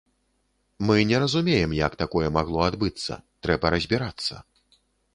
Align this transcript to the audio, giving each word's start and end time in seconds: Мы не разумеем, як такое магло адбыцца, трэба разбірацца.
Мы 0.89 0.95
не 1.09 1.19
разумеем, 1.25 1.77
як 1.87 1.99
такое 2.03 2.33
магло 2.41 2.67
адбыцца, 2.71 3.21
трэба 3.47 3.65
разбірацца. 3.79 4.33